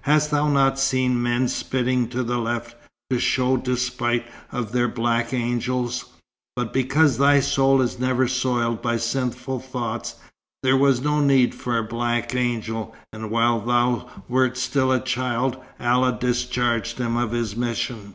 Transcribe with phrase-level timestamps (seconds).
[0.00, 2.74] Hast thou not seen men spitting to the left,
[3.10, 6.06] to show despite of their black angels?
[6.56, 10.14] But because thy soul is never soiled by sinful thoughts,
[10.62, 15.58] there was no need for a black angel, and whilst thou wert still a child,
[15.78, 18.14] Allah discharged him of his mission."